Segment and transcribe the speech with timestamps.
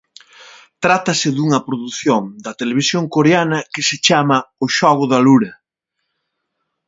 [0.83, 5.51] Trátase dunha produción da televisión coreana que se chama "O xogo da lura".